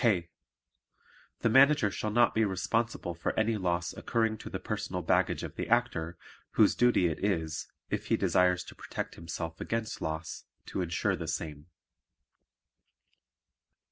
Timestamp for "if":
7.91-8.07